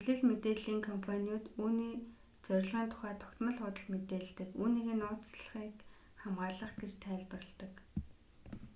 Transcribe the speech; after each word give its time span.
хэвлэл 0.03 0.27
мэдээллийн 0.29 0.81
компаниуд 0.89 1.45
үүний 1.63 1.93
зорилгын 2.45 2.87
тухай 2.91 3.15
тогтмол 3.23 3.55
худал 3.61 3.87
мэдээлдэг 3.93 4.49
үүнийгээ 4.61 4.97
нууцлалыг 4.99 5.75
хамгаалах 6.21 6.73
гэж 6.81 6.91
тайлбарладаг 7.05 7.73